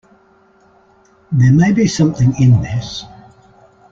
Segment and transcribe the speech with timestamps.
[1.31, 3.05] There may be something in this.